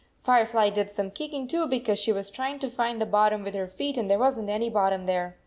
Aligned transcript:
Firefly 0.17 0.71
did 0.71 0.89
some 0.89 1.11
kicking, 1.11 1.47
too, 1.47 1.67
because 1.67 1.99
she 1.99 2.11
was 2.11 2.31
trying 2.31 2.57
to 2.57 2.71
find 2.71 2.99
the 2.99 3.05
bot 3.05 3.31
tom 3.31 3.43
with 3.43 3.53
her 3.55 3.67
feet 3.67 3.99
and 3.99 4.09
there 4.09 4.17
wasn 4.17 4.47
t 4.47 4.51
any 4.51 4.67
bottom 4.67 5.05
there. 5.05 5.37